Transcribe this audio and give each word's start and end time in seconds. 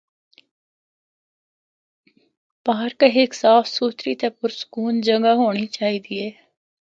پارک 2.65 2.99
ہک 3.15 3.31
صاف 3.41 3.63
ستھری 3.75 4.13
تے 4.19 4.27
پرسکون 4.39 4.93
جگہ 5.07 5.31
ہونڑی 5.39 5.67
چاہیے 5.75 5.99
دی 6.05 6.15
اے۔ 6.21 6.29